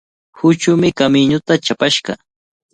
[0.37, 2.13] Huchumi kamiñuta chapashqa.